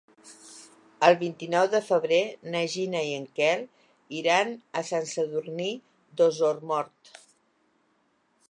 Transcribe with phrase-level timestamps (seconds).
[1.07, 2.17] El vint-i-nou de febrer
[2.55, 3.63] na Gina i en Quel
[4.23, 5.71] iran a Sant Sadurní
[6.23, 7.17] d'Osormort.